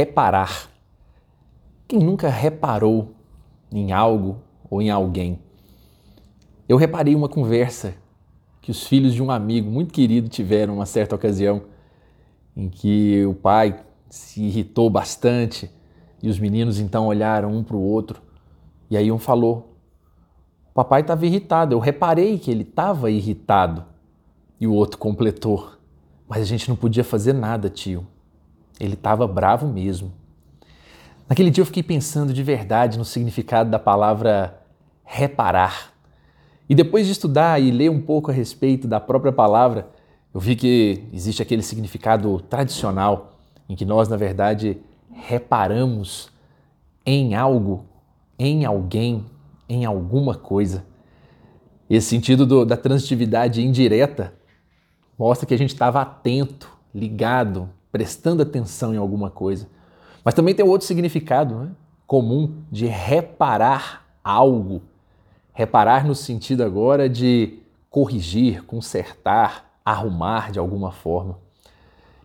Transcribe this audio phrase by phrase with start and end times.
[0.00, 0.70] reparar.
[1.86, 3.14] Quem nunca reparou
[3.70, 4.38] em algo
[4.70, 5.38] ou em alguém?
[6.66, 7.94] Eu reparei uma conversa
[8.62, 11.64] que os filhos de um amigo muito querido tiveram uma certa ocasião,
[12.56, 15.70] em que o pai se irritou bastante
[16.22, 18.22] e os meninos então olharam um para o outro
[18.90, 19.76] e aí um falou:
[20.70, 23.84] O papai estava irritado, eu reparei que ele estava irritado.
[24.58, 25.72] E o outro completou:
[26.26, 28.06] Mas a gente não podia fazer nada, tio.
[28.80, 30.12] Ele estava bravo mesmo.
[31.28, 34.60] Naquele dia eu fiquei pensando de verdade no significado da palavra
[35.04, 35.92] reparar.
[36.68, 39.88] E depois de estudar e ler um pouco a respeito da própria palavra,
[40.32, 43.38] eu vi que existe aquele significado tradicional
[43.68, 44.78] em que nós, na verdade,
[45.12, 46.30] reparamos
[47.04, 47.84] em algo,
[48.38, 49.26] em alguém,
[49.68, 50.84] em alguma coisa.
[51.88, 54.32] Esse sentido do, da transitividade indireta
[55.18, 59.68] mostra que a gente estava atento, ligado, prestando atenção em alguma coisa.
[60.24, 61.70] Mas também tem outro significado né?
[62.06, 64.82] comum de reparar algo.
[65.52, 71.38] Reparar no sentido agora de corrigir, consertar, arrumar de alguma forma.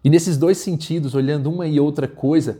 [0.03, 2.59] E nesses dois sentidos, olhando uma e outra coisa,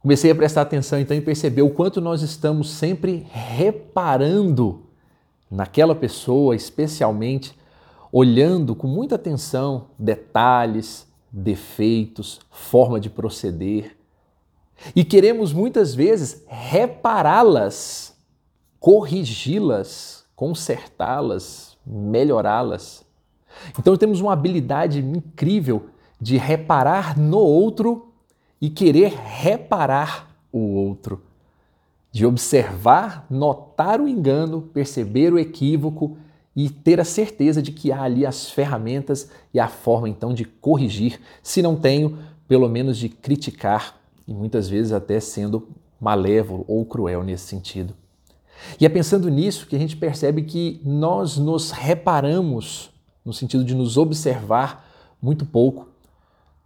[0.00, 4.82] comecei a prestar atenção então e perceber o quanto nós estamos sempre reparando
[5.50, 7.56] naquela pessoa, especialmente
[8.10, 13.96] olhando com muita atenção detalhes, defeitos, forma de proceder,
[14.94, 18.16] e queremos muitas vezes repará-las,
[18.78, 23.04] corrigi-las, consertá-las, melhorá-las.
[23.78, 25.86] Então temos uma habilidade incrível
[26.20, 28.12] de reparar no outro
[28.60, 31.22] e querer reparar o outro,
[32.10, 36.16] de observar, notar o engano, perceber o equívoco
[36.60, 40.44] e ter a certeza de que há ali as ferramentas e a forma então de
[40.44, 45.68] corrigir, se não tenho, pelo menos de criticar e muitas vezes até sendo
[46.00, 47.94] malévolo ou cruel nesse sentido.
[48.80, 52.90] E é pensando nisso que a gente percebe que nós nos reparamos,
[53.24, 54.84] no sentido de nos observar,
[55.22, 55.86] muito pouco.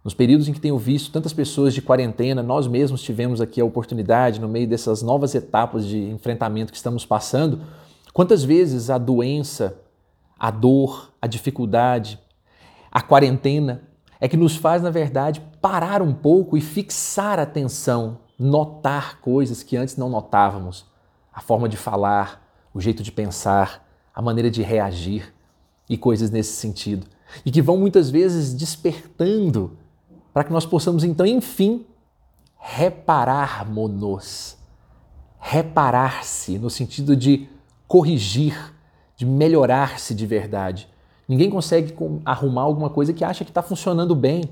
[0.03, 3.65] Nos períodos em que tenho visto tantas pessoas de quarentena, nós mesmos tivemos aqui a
[3.65, 7.61] oportunidade, no meio dessas novas etapas de enfrentamento que estamos passando,
[8.11, 9.82] quantas vezes a doença,
[10.43, 12.19] a dor, a dificuldade,
[12.91, 13.83] a quarentena
[14.19, 19.63] é que nos faz, na verdade, parar um pouco e fixar a atenção, notar coisas
[19.63, 20.85] que antes não notávamos.
[21.33, 25.33] A forma de falar, o jeito de pensar, a maneira de reagir
[25.89, 27.07] e coisas nesse sentido.
[27.45, 29.77] E que vão muitas vezes despertando
[30.33, 31.85] para que nós possamos então, enfim,
[32.57, 34.57] repararmos-nos.
[35.39, 37.47] Reparar-se no sentido de
[37.87, 38.72] corrigir,
[39.23, 40.89] de melhorar-se de verdade.
[41.27, 41.95] Ninguém consegue
[42.25, 44.43] arrumar alguma coisa que acha que está funcionando bem,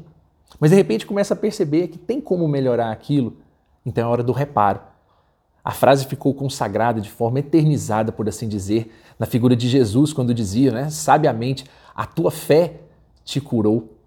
[0.60, 3.38] mas de repente começa a perceber que tem como melhorar aquilo.
[3.86, 4.80] Então é hora do reparo.
[5.64, 10.34] A frase ficou consagrada de forma eternizada, por assim dizer, na figura de Jesus, quando
[10.34, 12.80] dizia, né, sabiamente, a tua fé
[13.24, 13.98] te curou.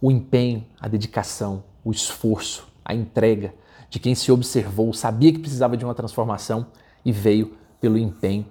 [0.00, 3.52] O empenho, a dedicação, o esforço, a entrega
[3.90, 6.68] de quem se observou, sabia que precisava de uma transformação
[7.04, 8.46] e veio pelo empenho.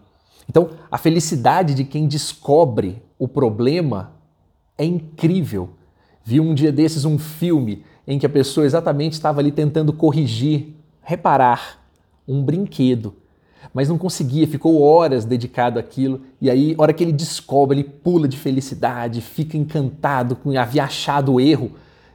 [0.50, 4.14] Então, a felicidade de quem descobre o problema
[4.76, 5.70] é incrível.
[6.24, 10.74] Vi um dia desses um filme em que a pessoa exatamente estava ali tentando corrigir,
[11.04, 11.80] reparar
[12.28, 13.14] um brinquedo,
[13.72, 18.28] mas não conseguia, ficou horas dedicado àquilo, e aí, hora que ele descobre, ele pula
[18.28, 21.74] de felicidade, fica encantado com havia achado o erro.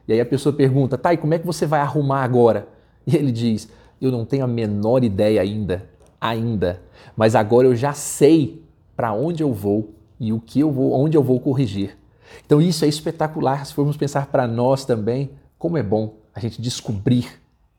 [0.09, 2.67] E aí a pessoa pergunta: "Tá, e como é que você vai arrumar agora?"
[3.07, 3.69] E ele diz:
[4.01, 5.89] "Eu não tenho a menor ideia ainda,
[6.25, 6.81] ainda,
[7.15, 8.65] mas agora eu já sei
[8.97, 11.99] para onde eu vou e o que eu vou, onde eu vou corrigir.
[12.47, 16.63] Então isso é espetacular se formos pensar para nós também, como é bom a gente
[16.63, 17.29] descobrir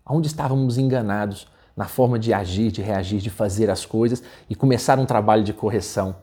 [0.07, 4.99] onde estávamos enganados na forma de agir, de reagir, de fazer as coisas e começar
[4.99, 6.15] um trabalho de correção.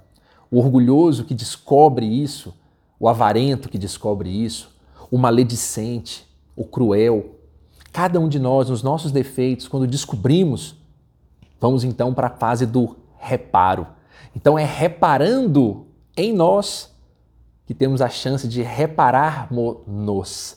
[0.48, 2.54] O orgulhoso que descobre isso,
[3.00, 4.70] o avarento que descobre isso,
[5.10, 7.34] o maledicente, o cruel,
[7.92, 10.76] cada um de nós, nos nossos defeitos, quando descobrimos,
[11.62, 13.86] vamos então para a fase do reparo.
[14.34, 15.86] Então é reparando
[16.16, 16.92] em nós
[17.64, 20.56] que temos a chance de reparar-nos.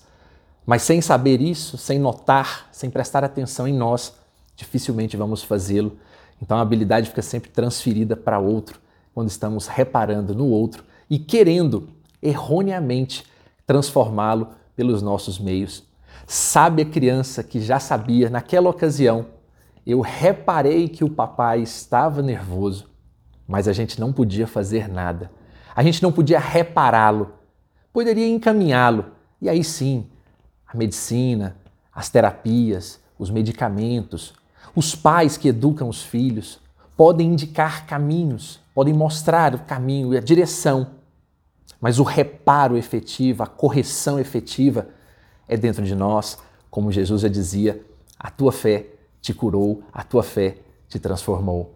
[0.65, 4.15] Mas sem saber isso, sem notar, sem prestar atenção em nós,
[4.55, 5.95] dificilmente vamos fazê-lo.
[6.41, 8.79] Então a habilidade fica sempre transferida para outro
[9.13, 11.87] quando estamos reparando no outro e querendo
[12.19, 13.23] erroneamente
[13.67, 15.83] transformá-lo pelos nossos meios.
[16.25, 19.27] Sabe a criança que já sabia naquela ocasião,
[19.85, 22.89] eu reparei que o papai estava nervoso,
[23.47, 25.29] mas a gente não podia fazer nada
[25.75, 27.33] a gente não podia repará-lo,
[27.91, 29.07] poderia encaminhá-lo.
[29.41, 30.07] E aí sim,
[30.65, 31.57] a medicina,
[31.93, 34.33] as terapias, os medicamentos,
[34.73, 36.61] os pais que educam os filhos,
[36.95, 40.91] podem indicar caminhos, podem mostrar o caminho e a direção.
[41.81, 44.87] Mas o reparo efetivo, a correção efetiva
[45.45, 46.39] é dentro de nós,
[46.71, 47.85] como Jesus já dizia:
[48.17, 48.91] a tua fé
[49.25, 50.57] te curou, a tua fé
[50.87, 51.73] te transformou.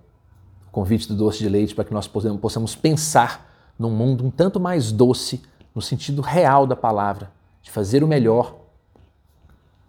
[0.68, 4.60] O convite do doce de leite para que nós possamos pensar num mundo um tanto
[4.60, 5.42] mais doce,
[5.74, 7.32] no sentido real da palavra,
[7.64, 8.56] de fazer o melhor.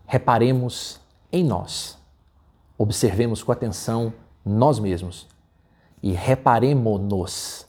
[0.07, 0.99] Reparemos
[1.31, 1.99] em nós,
[2.79, 4.11] observemos com atenção
[4.43, 5.29] nós mesmos
[6.03, 7.67] e reparemos-nos,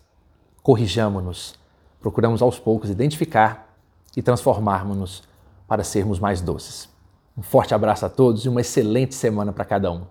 [0.63, 1.55] corrijamos-nos,
[1.99, 3.75] procuramos aos poucos identificar
[4.15, 5.23] e transformarmos-nos
[5.67, 6.89] para sermos mais doces.
[7.37, 10.05] Um forte abraço a todos e uma excelente semana para cada um.